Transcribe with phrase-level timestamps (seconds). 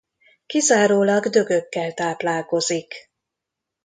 [0.45, 2.93] Kizárólag dögökkel táplálkozik.